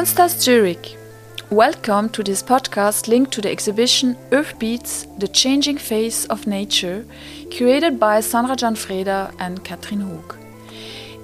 [0.00, 0.96] Kunsthaus Zurich.
[1.50, 7.04] Welcome to this podcast linked to the exhibition Earth Beats The Changing Face of Nature,
[7.50, 10.38] curated by Sandra Gianfreda and Katrin Hug.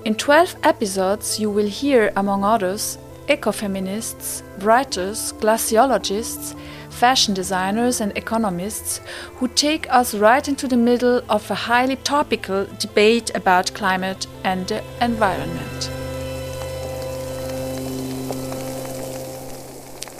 [0.04, 2.98] In 12 episodes, you will hear, among others,
[3.28, 6.54] ecofeminists, writers, glaciologists,
[6.90, 9.00] fashion designers, and economists
[9.36, 14.68] who take us right into the middle of a highly topical debate about climate and
[14.68, 16.05] the environment.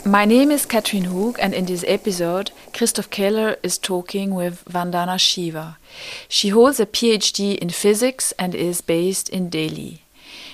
[0.07, 5.19] My name is Katrin Hug, and in this episode, Christoph Keller is talking with Vandana
[5.19, 5.77] Shiva.
[6.29, 10.03] She holds a PhD in physics and is based in Delhi.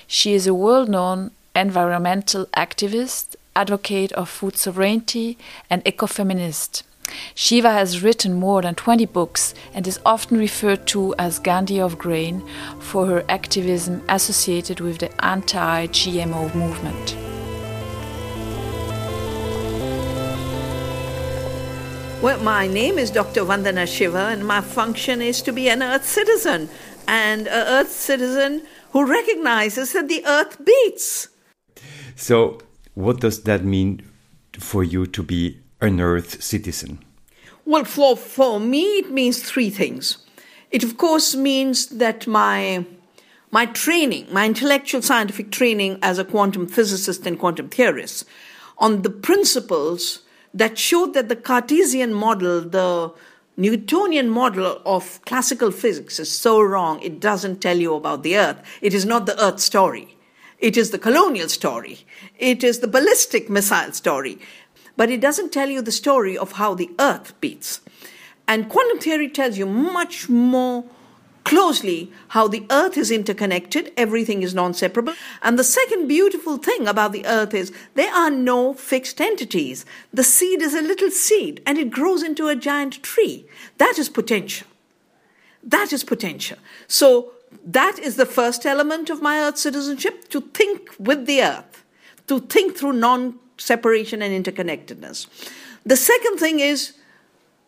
[0.08, 5.38] She is a world known environmental activist, advocate of food sovereignty,
[5.70, 6.82] and ecofeminist.
[7.36, 11.96] Shiva has written more than 20 books and is often referred to as Gandhi of
[11.96, 12.42] Grain
[12.80, 17.33] for her activism associated with the anti GMO movement.
[22.24, 23.42] Well, my name is Dr.
[23.42, 26.70] Vandana Shiva, and my function is to be an Earth citizen,
[27.06, 31.28] and an Earth citizen who recognizes that the Earth beats.
[32.16, 32.62] So,
[32.94, 34.10] what does that mean
[34.58, 37.00] for you to be an Earth citizen?
[37.66, 40.16] Well, for, for me, it means three things.
[40.70, 42.86] It, of course, means that my,
[43.50, 48.24] my training, my intellectual scientific training as a quantum physicist and quantum theorist,
[48.78, 50.23] on the principles
[50.54, 53.12] that showed that the Cartesian model, the
[53.56, 57.00] Newtonian model of classical physics is so wrong.
[57.02, 58.62] It doesn't tell you about the Earth.
[58.80, 60.16] It is not the Earth story.
[60.58, 62.06] It is the colonial story.
[62.38, 64.38] It is the ballistic missile story.
[64.96, 67.80] But it doesn't tell you the story of how the Earth beats.
[68.46, 70.84] And quantum theory tells you much more
[71.44, 75.14] closely how the earth is interconnected, everything is non separable.
[75.42, 79.84] And the second beautiful thing about the earth is there are no fixed entities.
[80.12, 83.46] The seed is a little seed and it grows into a giant tree.
[83.78, 84.66] That is potential.
[85.62, 86.58] That is potential.
[86.88, 87.32] So,
[87.64, 91.84] that is the first element of my earth citizenship to think with the earth,
[92.26, 95.26] to think through non separation and interconnectedness.
[95.86, 96.94] The second thing is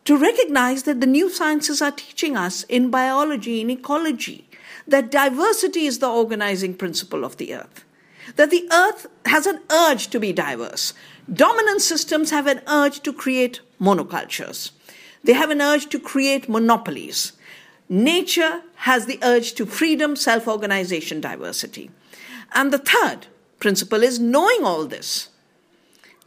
[0.07, 4.49] to recognize that the new sciences are teaching us in biology, in ecology,
[4.87, 7.85] that diversity is the organizing principle of the earth,
[8.37, 10.95] that the earth has an urge to be diverse.
[11.33, 14.71] Dominant systems have an urge to create monocultures,
[15.25, 17.33] they have an urge to create monopolies.
[17.89, 21.91] Nature has the urge to freedom, self organization, diversity.
[22.55, 23.27] And the third
[23.59, 25.29] principle is knowing all this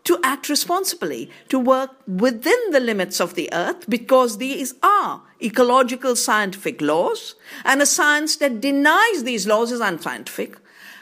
[0.09, 6.15] to act responsibly, to work within the limits of the earth, because these are ecological
[6.15, 10.57] scientific laws, and a science that denies these laws is unscientific.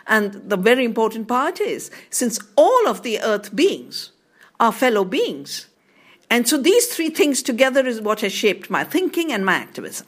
[0.07, 4.12] And the very important part is, since all of the earth beings
[4.59, 5.67] are fellow beings,
[6.29, 10.07] and so these three things together is what has shaped my thinking and my activism.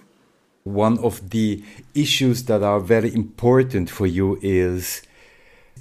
[0.66, 1.64] One of the
[1.96, 5.02] issues that are very important for you is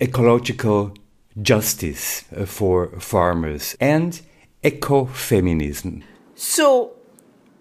[0.00, 0.94] ecological
[1.40, 4.20] justice uh, for farmers and
[4.62, 6.02] ecofeminism.
[6.34, 6.92] So,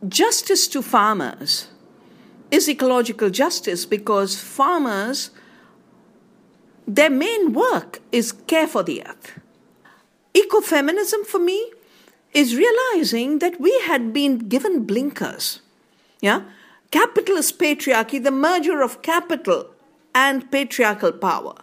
[0.08, 1.68] justice to farmers
[2.52, 5.32] is ecological justice because farmers,
[6.88, 9.40] their main work is care for the earth.
[10.34, 11.72] Ecofeminism for me
[12.34, 15.62] is realizing that we had been given blinkers.
[16.22, 16.44] Yeah?
[16.92, 19.72] Capitalist patriarchy, the merger of capital
[20.14, 21.56] and patriarchal power,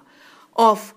[0.56, 0.94] of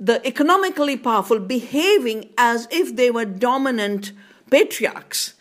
[0.00, 4.12] the economically powerful behaving as if they were dominant
[4.50, 5.34] patriarchs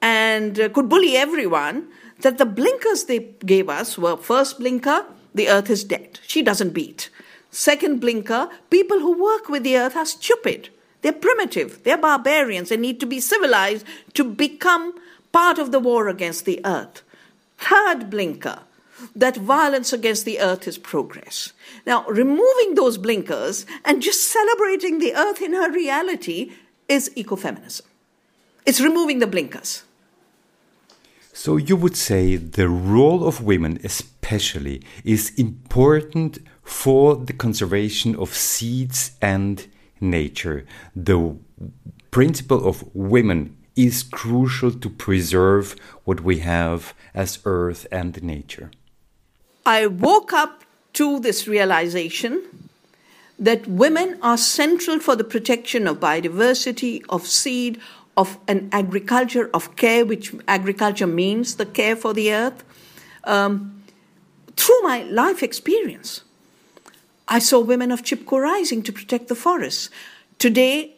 [0.00, 1.88] and uh, could bully everyone,
[2.20, 6.18] that the blinkers they gave us were first blinker, the earth is dead.
[6.26, 7.08] She doesn't beat.
[7.50, 10.70] Second blinker, people who work with the earth are stupid.
[11.02, 11.82] They're primitive.
[11.84, 12.68] They're barbarians.
[12.68, 14.94] They need to be civilized to become
[15.32, 17.02] part of the war against the earth.
[17.58, 18.60] Third blinker,
[19.14, 21.52] that violence against the earth is progress.
[21.86, 26.52] Now, removing those blinkers and just celebrating the earth in her reality
[26.88, 27.82] is ecofeminism.
[28.64, 29.82] It's removing the blinkers.
[31.32, 38.34] So, you would say the role of women, especially, is important for the conservation of
[38.34, 39.66] seeds and
[40.00, 40.66] nature.
[40.94, 41.36] The
[42.10, 45.74] principle of women is crucial to preserve
[46.04, 48.70] what we have as earth and nature.
[49.64, 50.64] I woke up
[50.94, 52.42] to this realization
[53.38, 57.80] that women are central for the protection of biodiversity, of seed,
[58.16, 62.62] of an agriculture of care, which agriculture means the care for the earth,
[63.24, 63.82] um,
[64.56, 66.22] through my life experience.
[67.26, 69.88] I saw women of Chipko rising to protect the forests.
[70.38, 70.94] Today,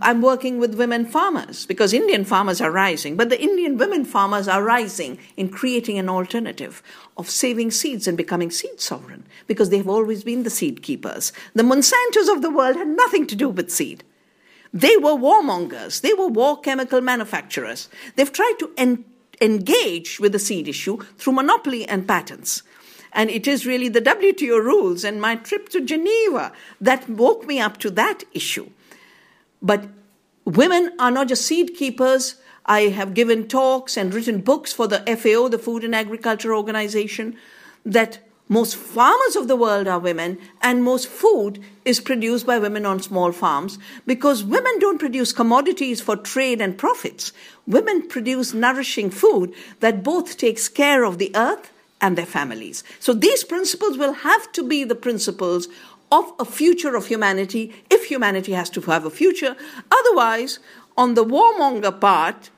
[0.00, 4.48] I'm working with women farmers because Indian farmers are rising, but the Indian women farmers
[4.48, 6.82] are rising in creating an alternative
[7.16, 11.32] of saving seeds and becoming seed sovereign because they've always been the seed keepers.
[11.54, 14.04] The Monsantos of the world had nothing to do with seed.
[14.72, 17.88] They were warmongers, they were war chemical manufacturers.
[18.16, 19.04] They've tried to en-
[19.40, 22.62] engage with the seed issue through monopoly and patents.
[23.12, 27.58] And it is really the WTO rules and my trip to Geneva that woke me
[27.58, 28.70] up to that issue.
[29.62, 29.88] But
[30.44, 32.36] women are not just seed keepers.
[32.66, 37.36] I have given talks and written books for the FAO, the Food and Agriculture Organization,
[37.84, 38.18] that
[38.48, 43.00] most farmers of the world are women, and most food is produced by women on
[43.00, 47.32] small farms because women don't produce commodities for trade and profits.
[47.64, 52.82] Women produce nourishing food that both takes care of the earth and their families.
[52.98, 55.68] So these principles will have to be the principles
[56.10, 59.56] of a future of humanity if humanity has to have a future.
[59.90, 60.58] Otherwise,
[60.96, 62.50] on the warmonger part,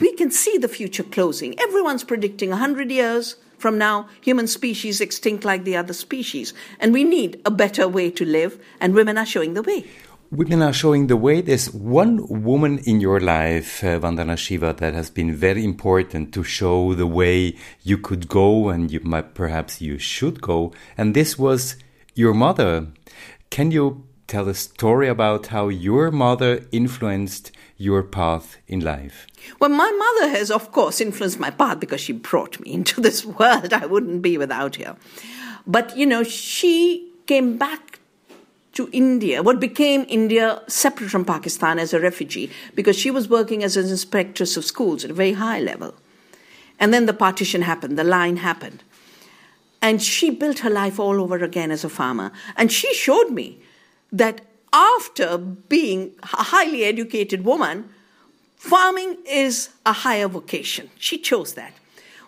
[0.00, 1.58] we can see the future closing.
[1.58, 6.52] Everyone's predicting 100 years from now, human species extinct like the other species.
[6.78, 9.86] And we need a better way to live, and women are showing the way.
[10.30, 11.40] Women are showing the way.
[11.40, 16.42] There's one woman in your life, uh, Vandana Shiva, that has been very important to
[16.42, 20.72] show the way you could go and you might, perhaps you should go.
[20.98, 21.76] And this was
[22.16, 22.88] your mother.
[23.50, 29.26] Can you tell a story about how your mother influenced your path in life?
[29.60, 33.24] Well, my mother has, of course, influenced my path because she brought me into this
[33.24, 33.72] world.
[33.72, 34.96] I wouldn't be without her.
[35.66, 38.00] But, you know, she came back
[38.72, 43.64] to India, what became India separate from Pakistan as a refugee, because she was working
[43.64, 45.94] as an inspectress of schools at a very high level.
[46.78, 48.82] And then the partition happened, the line happened.
[49.82, 52.32] And she built her life all over again as a farmer.
[52.56, 53.60] And she showed me
[54.12, 54.40] that
[54.72, 57.88] after being a highly educated woman,
[58.56, 60.90] farming is a higher vocation.
[60.98, 61.72] She chose that.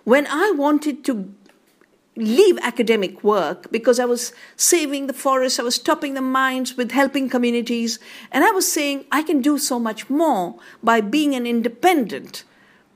[0.04, 1.32] When I wanted to
[2.16, 6.90] leave academic work because I was saving the forests, I was topping the mines with
[6.92, 7.98] helping communities,
[8.32, 12.44] and I was saying I can do so much more by being an independent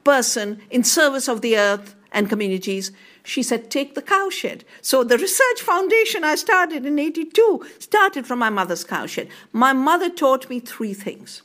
[0.05, 2.91] person in service of the earth and communities.
[3.25, 4.65] She said, Take the cowshed.
[4.81, 9.29] So the research foundation I started in 82 started from my mother's cowshed.
[9.53, 11.43] My mother taught me three things.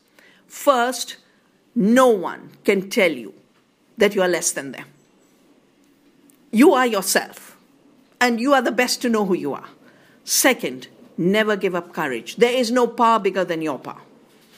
[0.47, 1.18] First,
[1.75, 3.33] no one can tell you
[3.97, 4.85] that you are less than them.
[6.51, 7.57] You are yourself,
[8.19, 9.68] and you are the best to know who you are.
[10.24, 10.88] Second,
[11.18, 12.38] never give up courage.
[12.38, 14.01] There is no power bigger than your power,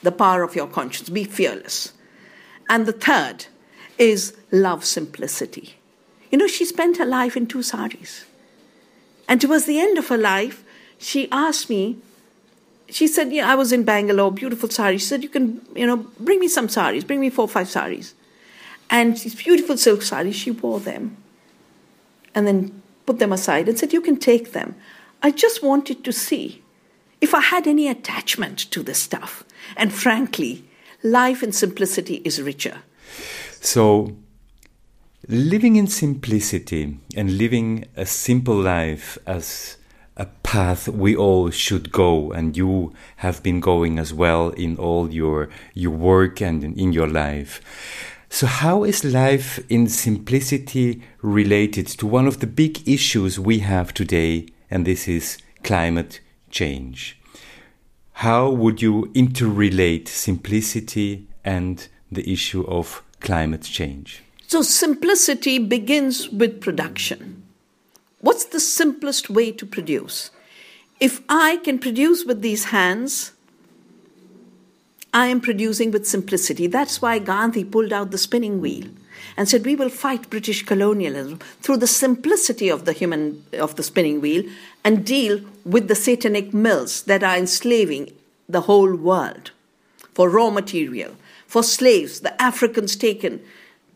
[0.02, 1.08] the power of your conscience.
[1.08, 1.92] Be fearless.
[2.68, 3.46] And the third
[3.98, 5.79] is love simplicity.
[6.30, 8.24] You know, she spent her life in two saris.
[9.28, 10.64] And towards the end of her life,
[10.98, 11.98] she asked me,
[12.88, 14.98] she said, Yeah, I was in Bangalore, beautiful sari.
[14.98, 17.68] She said, You can, you know, bring me some saris, bring me four or five
[17.68, 18.14] saris.
[18.90, 21.16] And these beautiful silk saris, she wore them
[22.34, 24.74] and then put them aside and said, You can take them.
[25.22, 26.62] I just wanted to see
[27.20, 29.44] if I had any attachment to this stuff.
[29.76, 30.64] And frankly,
[31.02, 32.78] life in simplicity is richer.
[33.60, 34.16] So,
[35.30, 39.76] living in simplicity and living a simple life as
[40.16, 45.08] a path we all should go and you have been going as well in all
[45.08, 47.60] your your work and in your life.
[48.28, 53.94] So how is life in simplicity related to one of the big issues we have
[53.94, 56.20] today and this is climate
[56.50, 57.16] change?
[58.14, 66.60] How would you interrelate simplicity and the issue of climate change so, simplicity begins with
[66.60, 67.44] production.
[68.20, 70.32] What's the simplest way to produce?
[70.98, 73.30] If I can produce with these hands,
[75.14, 76.66] I am producing with simplicity.
[76.66, 78.88] That's why Gandhi pulled out the spinning wheel
[79.36, 83.84] and said, We will fight British colonialism through the simplicity of the human of the
[83.84, 84.42] spinning wheel
[84.82, 88.12] and deal with the satanic mills that are enslaving
[88.48, 89.52] the whole world
[90.12, 91.14] for raw material,
[91.46, 93.40] for slaves, the Africans taken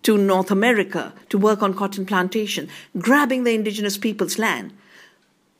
[0.04, 2.68] to North America to work on cotton plantation,
[2.99, 4.73] grabbing the indigenous people's land.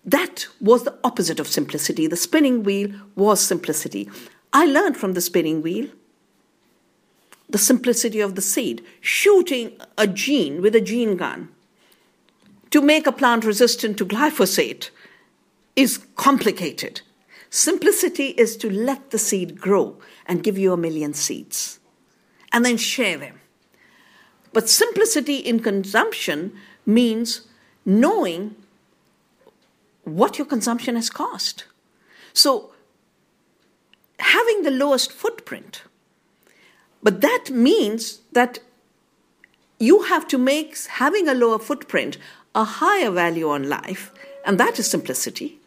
[0.05, 2.07] That was the opposite of simplicity.
[2.07, 4.09] The spinning wheel was simplicity.
[4.53, 5.89] I learned from the spinning wheel
[7.49, 11.49] the simplicity of the seed, shooting a gene with a gene gun
[12.71, 14.91] to make a plant resistant to glyphosate
[15.77, 17.01] is complicated.
[17.51, 19.97] Simplicity is to let the seed grow
[20.27, 21.79] and give you a million seeds
[22.53, 23.41] and then share them.
[24.55, 26.53] But simplicity in consumption
[26.87, 27.43] means
[27.85, 28.55] knowing
[30.05, 31.65] what your consumption has cost.
[32.33, 32.71] So,
[34.21, 35.83] having the lowest footprint,
[37.03, 38.61] but that means that
[39.81, 42.17] you have to make having a lower footprint
[42.55, 44.13] a higher value on life,
[44.47, 45.59] and that is simplicity.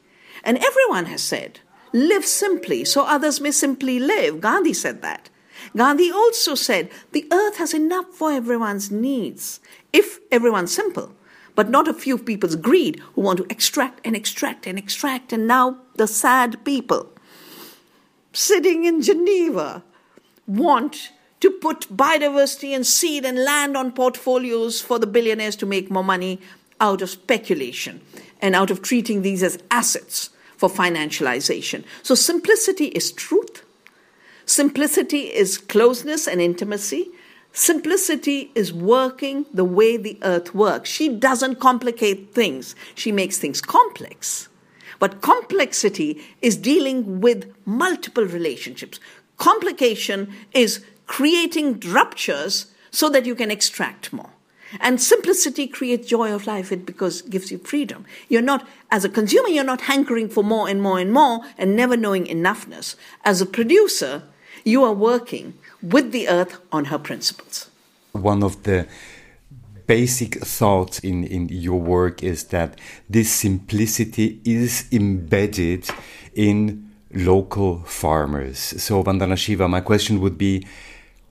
[0.46, 1.60] And everyone has said,
[1.92, 4.40] live simply so others may simply live.
[4.40, 5.30] Gandhi said that.
[5.76, 9.60] Gandhi also said, the earth has enough for everyone's needs,
[9.94, 11.14] if everyone's simple,
[11.56, 15.34] but not a few people's greed who want to extract and extract and extract.
[15.34, 17.12] And now the sad people
[18.34, 19.84] sitting in Geneva
[20.46, 25.92] want to put biodiversity and seed and land on portfolios for the billionaires to make
[25.92, 26.40] more money
[26.80, 28.02] out of speculation
[28.42, 31.84] and out of treating these as assets for financialization.
[32.04, 33.64] So, simplicity is truth,
[34.48, 37.12] simplicity is closeness and intimacy.
[37.54, 40.90] Simplicity is working the way the earth works.
[40.90, 44.50] She doesn't complicate things, she makes things complex.
[45.00, 49.00] But complexity is dealing with multiple relationships.
[49.38, 54.32] Complication is creating ruptures so that you can extract more.
[54.80, 58.06] And simplicity creates joy of life it because it gives you freedom.
[58.28, 61.76] You're not, as a consumer, you're not hankering for more and more and more and
[61.76, 62.96] never knowing enoughness.
[63.24, 64.24] As a producer,
[64.68, 67.72] you are working with the earth on her principles.
[68.12, 68.86] One of the
[69.86, 72.78] basic thoughts in, in your work is that
[73.10, 75.90] this simplicity is embedded
[76.36, 78.60] in local farmers.
[78.60, 80.68] So, Vandana Shiva, my question would be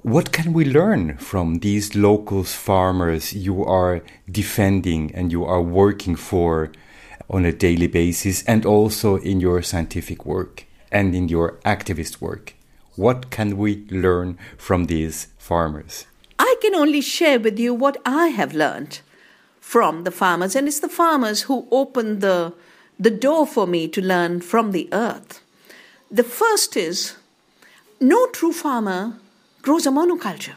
[0.00, 6.16] what can we learn from these local farmers you are defending and you are working
[6.16, 6.72] for
[7.28, 12.55] on a daily basis and also in your scientific work and in your activist work?
[12.96, 16.06] What can we learn from these farmers?
[16.38, 19.00] I can only share with you what I have learned
[19.60, 22.54] from the farmers, and it's the farmers who opened the,
[22.98, 25.42] the door for me to learn from the earth.
[26.10, 27.16] The first is
[28.00, 29.18] no true farmer
[29.60, 30.56] grows a monoculture.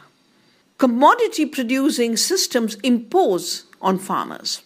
[0.77, 4.61] Commodity producing systems impose on farmers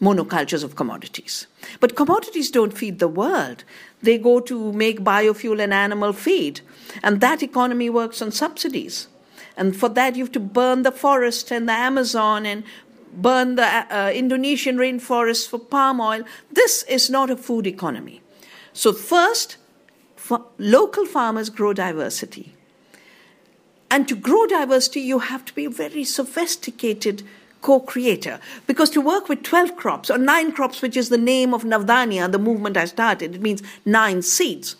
[0.00, 1.46] monocultures of commodities.
[1.80, 3.64] But commodities don't feed the world.
[4.02, 6.60] They go to make biofuel and animal feed.
[7.02, 9.08] And that economy works on subsidies.
[9.56, 12.64] And for that, you have to burn the forest and the Amazon and
[13.12, 16.22] burn the uh, Indonesian rainforests for palm oil.
[16.50, 18.22] This is not a food economy.
[18.72, 19.56] So, first,
[20.58, 22.54] local farmers grow diversity.
[23.90, 27.22] And to grow diversity, you have to be a very sophisticated
[27.62, 28.38] co creator.
[28.66, 32.30] Because to work with 12 crops, or nine crops, which is the name of Navdanya,
[32.30, 34.76] the movement I started, it means nine seeds.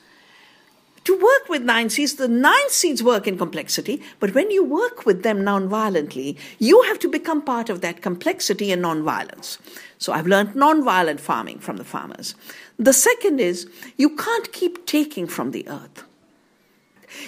[1.08, 5.06] To work with nine seeds, the nine seeds work in complexity, but when you work
[5.06, 9.56] with them non-violently, you have to become part of that complexity and non-violence.
[9.96, 12.34] So I've learned non-violent farming from the farmers.
[12.78, 16.04] The second is you can't keep taking from the earth.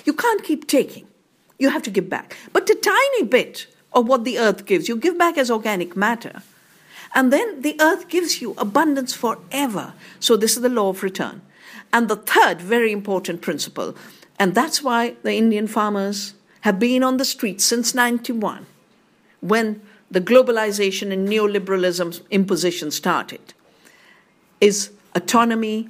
[0.04, 1.06] You can't keep taking
[1.60, 2.36] you have to give back.
[2.52, 6.42] But a tiny bit of what the earth gives, you give back as organic matter.
[7.14, 9.92] And then the earth gives you abundance forever.
[10.18, 11.42] So this is the law of return.
[11.92, 13.96] And the third very important principle,
[14.38, 18.66] and that's why the Indian farmers have been on the streets since 91,
[19.40, 23.54] when the globalization and neoliberalism imposition started,
[24.60, 25.88] is autonomy,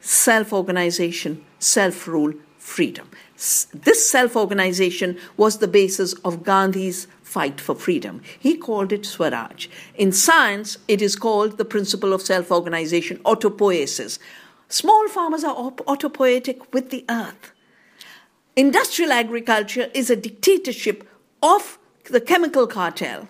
[0.00, 3.08] self organization, self rule, freedom.
[3.36, 8.22] This self organization was the basis of Gandhi's fight for freedom.
[8.38, 9.68] He called it Swaraj.
[9.94, 14.18] In science, it is called the principle of self organization, autopoiesis.
[14.68, 17.52] Small farmers are autopoietic with the earth.
[18.54, 21.08] Industrial agriculture is a dictatorship
[21.42, 21.78] of
[22.10, 23.28] the chemical cartel,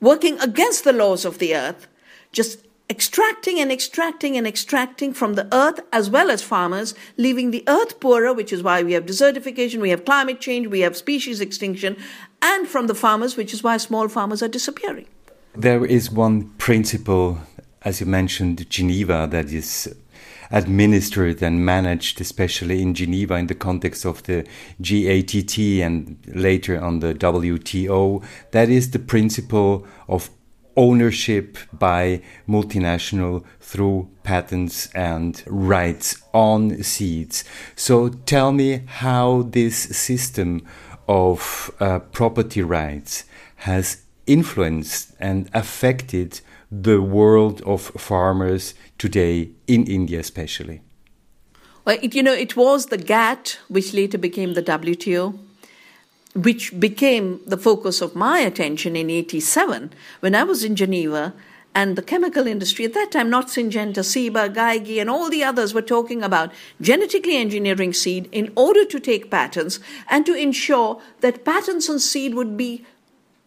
[0.00, 1.86] working against the laws of the earth,
[2.32, 7.64] just extracting and extracting and extracting from the earth as well as farmers, leaving the
[7.66, 11.40] earth poorer, which is why we have desertification, we have climate change, we have species
[11.40, 11.96] extinction,
[12.42, 15.06] and from the farmers, which is why small farmers are disappearing.
[15.54, 17.38] There is one principle,
[17.82, 19.94] as you mentioned, Geneva, that is
[20.54, 24.46] administered and managed, especially in Geneva in the context of the
[24.80, 28.24] GATT and later on the WTO.
[28.52, 30.30] That is the principle of
[30.76, 37.44] ownership by multinational through patents and rights on seeds.
[37.74, 40.64] So tell me how this system
[41.08, 43.24] of uh, property rights
[43.56, 46.40] has influenced and affected
[46.82, 50.82] the world of farmers today in India, especially.
[51.84, 55.38] Well, it, you know, it was the GATT, which later became the WTO,
[56.34, 61.34] which became the focus of my attention in 87 when I was in Geneva
[61.74, 65.74] and the chemical industry at that time, not Syngenta, Ciba, Geigy, and all the others
[65.74, 71.44] were talking about genetically engineering seed in order to take patents and to ensure that
[71.44, 72.86] patents on seed would be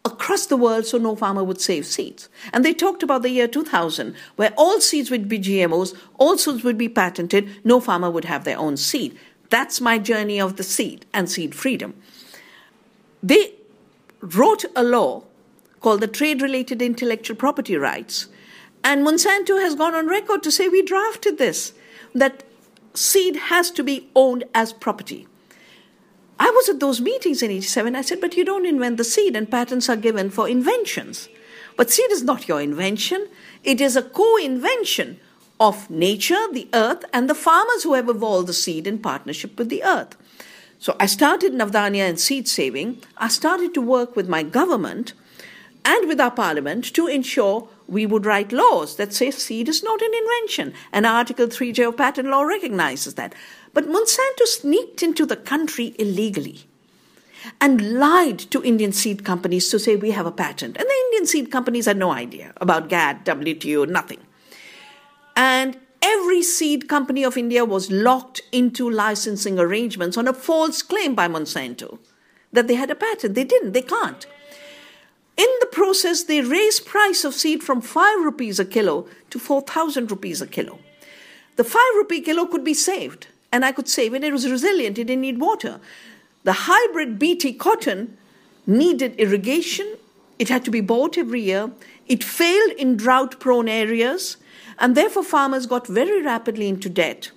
[0.07, 2.29] across the world so no farmer would save seeds.
[2.53, 6.63] And they talked about the year 2000, where all seeds would be GMOs, all seeds
[6.63, 9.17] would be patented, no farmer would have their own seed.
[9.49, 11.93] That's my journey of the seed and seed freedom.
[13.21, 13.53] They
[14.21, 15.23] wrote a law
[15.81, 18.27] called the Trade Related Intellectual Property Rights,
[18.83, 21.73] and Monsanto has gone on record to say we drafted this
[22.15, 22.43] that
[22.93, 25.27] seed has to be owned as property.
[26.39, 27.95] I was at those meetings in 87.
[27.95, 31.29] I said, but you don't invent the seed, and patents are given for inventions.
[31.75, 33.27] But seed is not your invention,
[33.63, 35.19] it is a co invention
[35.59, 39.69] of nature, the earth, and the farmers who have evolved the seed in partnership with
[39.69, 40.15] the earth.
[40.79, 43.01] So I started Navdanya and seed saving.
[43.17, 45.13] I started to work with my government
[45.83, 50.01] and with our parliament to ensure we would write laws that say seed is not
[50.01, 50.73] an invention.
[50.91, 53.33] And Article 3J of patent law recognizes that.
[53.73, 56.65] But Monsanto sneaked into the country illegally
[57.61, 60.77] and lied to Indian seed companies to say we have a patent.
[60.77, 64.19] And the Indian seed companies had no idea about GATT, WTO, nothing.
[65.35, 71.15] And every seed company of India was locked into licensing arrangements on a false claim
[71.15, 71.99] by Monsanto
[72.51, 73.35] that they had a patent.
[73.35, 74.25] They didn't, they can't.
[75.37, 80.09] In the process, they raised price of seed from 5 rupees a kilo to 4,000
[80.09, 80.79] rupees a kilo.
[81.57, 84.23] The 5 rupee kilo could be saved and I could save it.
[84.23, 85.79] It was resilient, it didn't need water.
[86.43, 88.17] The hybrid BT cotton
[88.65, 89.97] needed irrigation,
[90.39, 91.71] it had to be bought every year,
[92.07, 94.37] it failed in drought prone areas,
[94.79, 97.31] and therefore farmers got very rapidly into debt.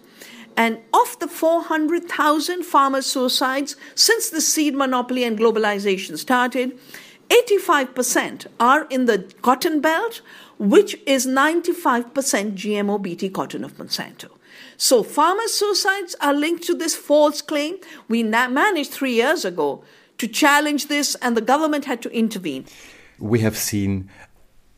[0.56, 6.78] And of the 400,000 farmer suicides since the seed monopoly and globalization started,
[7.30, 10.20] 85% are in the cotton belt,
[10.58, 14.30] which is 95% GMO BT cotton of Monsanto.
[14.76, 17.76] So farmer suicides are linked to this false claim.
[18.08, 19.84] We na- managed three years ago
[20.18, 22.66] to challenge this, and the government had to intervene.
[23.18, 24.10] We have seen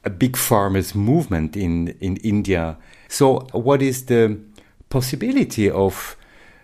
[0.04, 2.78] a big farmers movement in, in India.
[3.08, 4.40] So, what is the
[4.88, 6.16] possibility of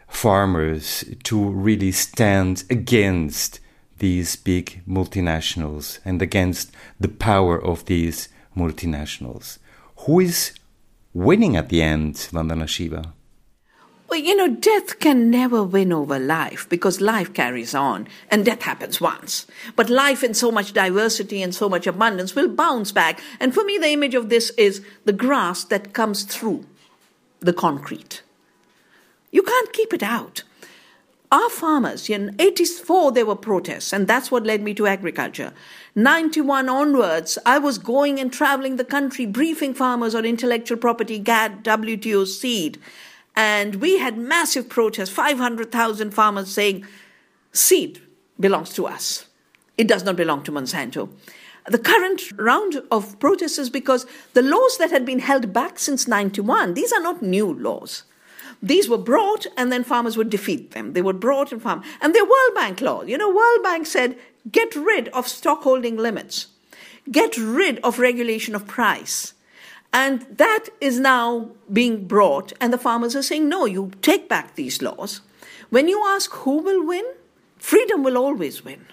[0.09, 3.61] farmers to really stand against
[3.99, 9.59] these big multinationals and against the power of these multinationals?
[10.07, 10.58] Who is
[11.18, 13.14] winning at the end, Vandana Shiva?
[14.09, 18.62] Well, you know, death can never win over life because life carries on and death
[18.62, 19.46] happens once.
[19.76, 23.20] But life in so much diversity and so much abundance will bounce back.
[23.38, 26.64] And for me, the image of this is the grass that comes through
[27.40, 28.22] the concrete.
[29.31, 30.42] You can't keep it out.
[31.30, 35.52] Our farmers, in 84, there were protests, and that's what led me to agriculture.
[35.94, 41.64] 91 onwards, I was going and traveling the country, briefing farmers on intellectual property, GATT,
[41.64, 42.78] WTO, seed.
[43.36, 46.86] And we had massive protests 500,000 farmers saying,
[47.52, 48.00] seed
[48.40, 49.26] belongs to us.
[49.76, 51.10] It does not belong to Monsanto.
[51.66, 56.08] The current round of protests is because the laws that had been held back since
[56.08, 58.04] 91, these are not new laws.
[58.62, 60.92] These were brought and then farmers would defeat them.
[60.92, 61.83] They were brought and farm.
[62.01, 63.03] And they're World Bank law.
[63.03, 64.18] You know, World Bank said,
[64.51, 66.49] get rid of stockholding limits.
[67.11, 69.35] Get rid of regulation of price.
[69.92, 74.55] And that is now being brought, and the farmers are saying, no, you take back
[74.55, 75.23] these laws.
[75.71, 77.05] When you ask who will win,
[77.57, 78.85] freedom will always win.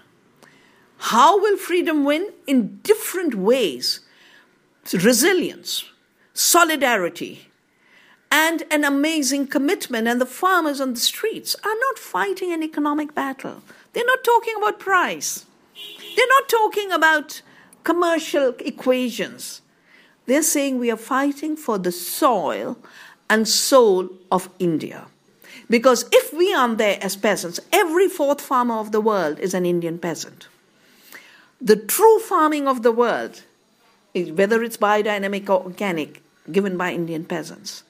[0.97, 2.31] How will freedom win?
[2.47, 3.99] In different ways
[4.93, 5.83] resilience,
[6.33, 7.49] solidarity,
[8.35, 10.09] and an amazing commitment.
[10.09, 13.61] And the farmers on the streets are not fighting an economic battle,
[13.93, 15.45] they're not talking about price,
[16.15, 17.41] they're not talking about
[17.85, 19.61] commercial equations.
[20.25, 22.77] They're saying we are fighting for the soil
[23.29, 25.05] and soul of India.
[25.69, 29.65] Because if we aren't there as peasants, every fourth farmer of the world is an
[29.65, 30.47] Indian peasant.
[31.61, 33.43] The true farming of the world,
[34.15, 37.83] is, whether it's biodynamic or organic, given by Indian peasants.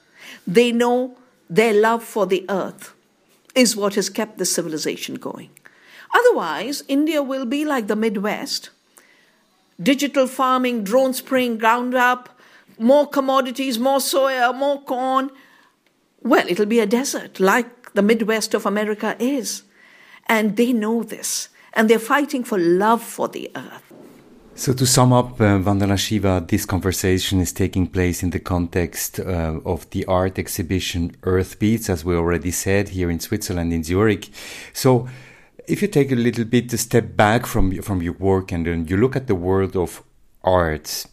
[0.46, 1.16] They know
[1.48, 2.94] their love for the earth
[3.54, 5.50] is what has kept the civilization going.
[6.14, 8.70] Otherwise, India will be like the Midwest,
[9.82, 12.38] digital farming, drone spraying ground up,
[12.78, 15.30] more commodities, more soya, more corn.
[16.22, 19.62] Well, it'll be a desert like the Midwest of America is.
[20.26, 21.48] And they know this.
[21.72, 23.85] And they're fighting for love for the earth.
[24.58, 29.20] So, to sum up, uh, Vandana Shiva, this conversation is taking place in the context
[29.20, 33.84] uh, of the art exhibition Earth Beats, as we already said, here in Switzerland, in
[33.84, 34.30] Zurich.
[34.72, 35.08] So,
[35.68, 38.86] if you take a little bit a step back from from your work and then
[38.88, 40.02] you look at the world of
[40.42, 41.04] art,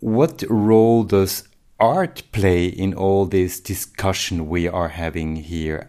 [0.00, 1.48] what role does
[1.80, 5.88] art play in all this discussion we are having here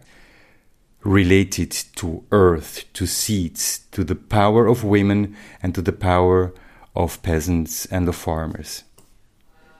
[1.03, 6.53] related to earth, to seeds, to the power of women, and to the power
[6.95, 8.83] of peasants and of farmers?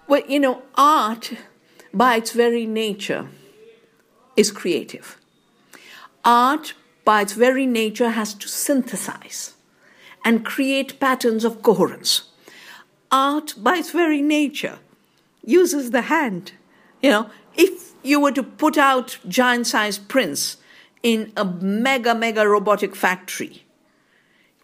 [0.08, 1.34] Well, you know, art
[1.93, 3.28] by its very nature
[4.36, 5.17] is creative.
[6.26, 6.73] Art
[7.06, 9.54] by its very nature has to synthesize
[10.26, 12.23] and create patterns of coherence.
[13.12, 14.80] Art by its very nature
[15.45, 16.54] uses the hand.
[17.02, 20.58] You know, if you were to put out giant sized prints
[21.04, 23.62] in a mega, mega robotic factory,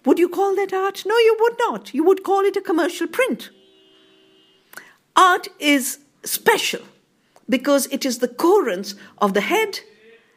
[0.06, 1.04] would you call that art?
[1.06, 1.94] No, you would not.
[1.94, 3.50] You would call it a commercial print.
[5.16, 6.82] Art is special
[7.50, 9.80] because it is the coherence of the head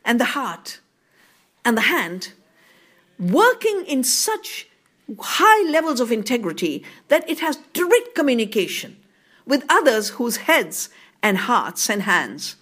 [0.05, 0.81] and the heart
[1.64, 2.33] and the hand
[3.18, 4.68] working in such
[5.20, 8.96] high levels of integrity that it has direct communication
[9.46, 10.88] with others whose heads
[11.22, 12.57] and hearts and hands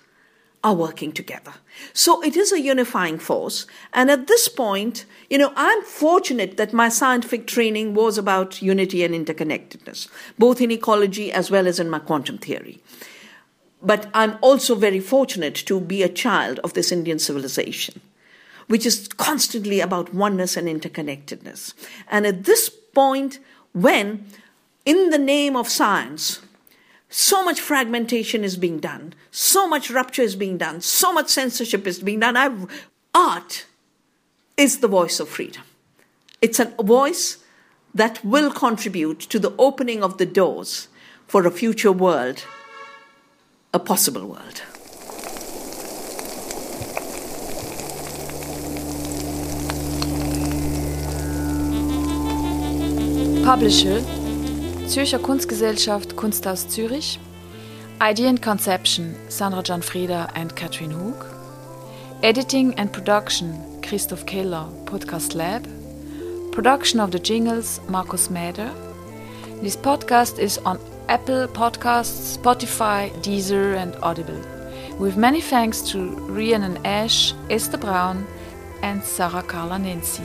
[0.63, 1.55] are working together.
[1.93, 3.67] So it is a unifying force.
[3.95, 9.03] And at this point, you know, I'm fortunate that my scientific training was about unity
[9.03, 12.81] and interconnectedness, both in ecology as well as in my quantum theory.
[13.83, 18.03] But I'm also very fortunate to be a child of this Indian civilization,
[18.67, 21.73] which is constantly about oneness and interconnectedness.
[22.11, 23.39] And at this point,
[23.73, 24.27] when,
[24.85, 26.41] in the name of science,
[27.11, 31.87] so much fragmentation is being done, so much rupture is being done, so much censorship
[31.87, 32.37] is being done.
[32.37, 32.67] I've,
[33.13, 33.67] art
[34.57, 35.65] is the voice of freedom.
[36.41, 37.39] It's a voice
[37.93, 40.87] that will contribute to the opening of the doors
[41.27, 42.45] for a future world,
[43.75, 44.63] a possible world.
[53.45, 54.20] Publisher
[54.91, 57.21] Zürcher Kunstgesellschaft Kunsthaus Zürich,
[58.03, 61.25] Idea and Conception Sandra Gianfreda and Katrin Hug,
[62.25, 65.65] Editing and Production Christoph Keller, Podcast Lab,
[66.51, 68.75] Production of the Jingles Markus Mäder.
[69.63, 74.43] This podcast is on Apple Podcasts, Spotify, Deezer, and Audible.
[74.99, 78.27] With many thanks to Rhiannon Ash, Esther Braun,
[78.83, 80.25] and Sarah Carla Nancy.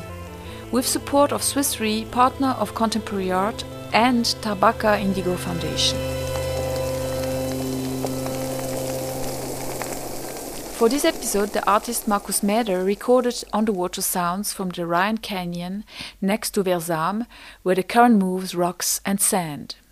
[0.71, 5.97] With support of Swiss Re, partner of contemporary art, and Tabaka Indigo Foundation.
[10.75, 15.85] For this episode, the artist Markus Mäder recorded underwater sounds from the Rhine Canyon
[16.21, 17.27] next to Versam,
[17.63, 19.75] where the current moves rocks and sand.